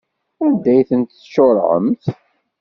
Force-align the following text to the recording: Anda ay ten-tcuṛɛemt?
Anda 0.45 0.69
ay 0.73 0.83
ten-tcuṛɛemt? 0.89 2.03